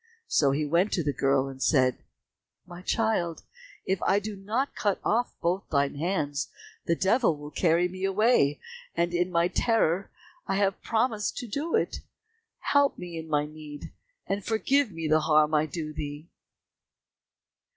So 0.27 0.49
he 0.49 0.65
went 0.65 0.91
to 0.93 1.03
the 1.03 1.13
girl 1.13 1.47
and 1.47 1.61
said, 1.61 1.99
"My 2.65 2.81
child, 2.81 3.43
if 3.85 4.01
I 4.01 4.17
do 4.17 4.35
not 4.35 4.73
cut 4.73 4.99
off 5.03 5.35
both 5.41 5.69
thine 5.69 5.93
hands, 5.93 6.49
the 6.87 6.95
devil 6.95 7.35
will 7.37 7.51
carry 7.51 7.87
me 7.87 8.03
away, 8.03 8.59
and 8.97 9.13
in 9.13 9.29
my 9.29 9.47
terror 9.47 10.09
I 10.47 10.55
have 10.55 10.81
promised 10.81 11.37
to 11.37 11.47
do 11.47 11.75
it. 11.75 11.97
Help 12.71 12.97
me 12.97 13.15
in 13.15 13.27
my 13.27 13.45
need, 13.45 13.93
and 14.25 14.43
forgive 14.43 14.89
me 14.91 15.07
the 15.07 15.19
harm 15.21 15.53
I 15.53 15.67
do 15.67 15.93
thee." 15.93 16.31